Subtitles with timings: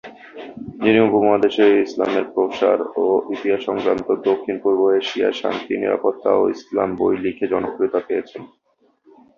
[0.83, 3.05] যিনি উপমহাদেশে ইসলামের প্রসার ও
[3.35, 8.41] ইতিহাস সংক্রান্ত "দক্ষিণপূর্ব এশিয়ায় শান্তি, নিরাপত্তা ও ইসলাম" বই লিখে জনপ্রিয়তা পেয়েছেন।